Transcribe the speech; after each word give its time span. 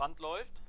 Band 0.00 0.18
läuft. 0.18 0.62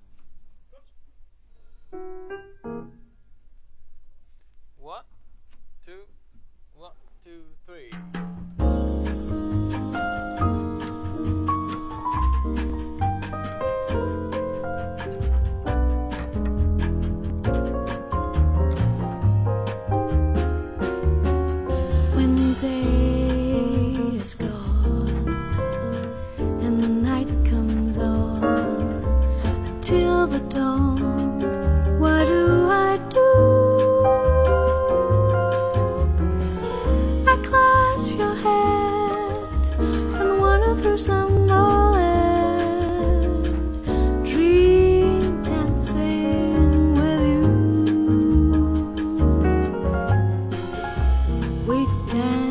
One, 4.77 5.05
two, 5.85 6.05
one, 6.73 6.97
two, 7.23 7.55
three. 7.65 7.91
the 30.31 30.39
dawn. 30.47 30.97
What 31.99 32.25
do 32.25 32.69
I 32.69 32.97
do? 33.09 33.27
I 37.27 37.35
clasp 37.47 38.11
your 38.17 38.35
head 38.35 39.47
and 40.21 40.39
wander 40.39 40.75
through 40.81 40.97
some 40.99 41.47
slumberland, 41.47 41.95
dream 44.25 45.43
dancing 45.43 46.93
with 46.95 47.21
you. 47.33 47.43
We 51.67 51.77
dance. 52.09 52.50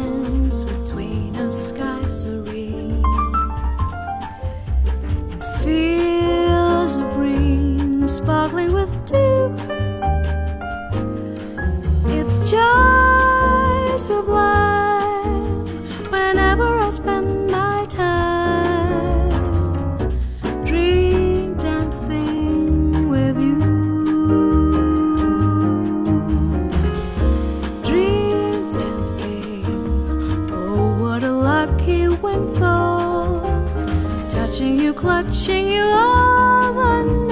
touching 34.28 34.78
you, 34.80 34.92
clutching 34.92 35.68
you 35.68 35.84
all 35.84 36.72
the. 36.74 37.29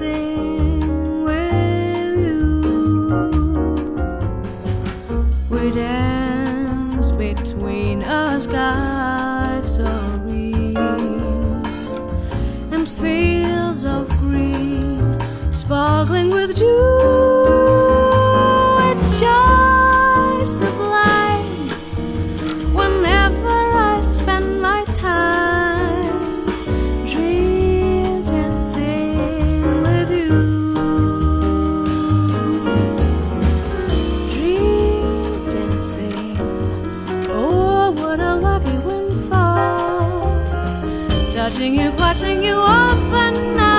with 0.00 1.52
you. 2.18 2.60
We 5.50 5.70
dance 5.70 7.12
between 7.12 8.02
a 8.02 8.40
sky 8.40 9.60
so 9.64 9.84
real. 10.24 10.45
music 41.76 41.96
clutching 41.96 42.42
you 42.42 42.54
open 42.54 43.60
up. 43.60 43.75